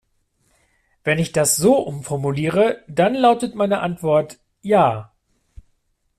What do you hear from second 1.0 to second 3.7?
Wenn ich das so umformuliere, dann lautet